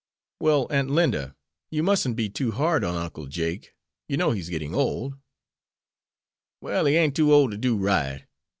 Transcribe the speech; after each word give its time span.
"Well, 0.39 0.65
Aunt 0.71 0.89
Linda, 0.89 1.35
you 1.69 1.83
musn't 1.83 2.15
be 2.15 2.27
too 2.27 2.53
hard 2.53 2.83
on 2.83 2.95
Uncle 2.95 3.27
Jake; 3.27 3.75
you 4.07 4.17
know 4.17 4.31
he's 4.31 4.49
getting 4.49 4.73
old." 4.73 5.13
"Well 6.59 6.85
he 6.87 6.95
ain't 6.95 7.15
too 7.15 7.31
ole 7.31 7.51
ter 7.51 7.57
do 7.57 7.77
right. 7.77 8.23